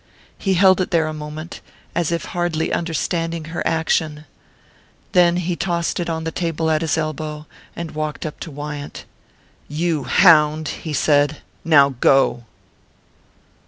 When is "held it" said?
0.55-0.89